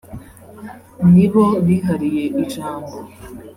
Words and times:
ni 1.13 1.25
bo 1.31 1.45
bihariye 1.65 2.23
ijambo 2.43 2.95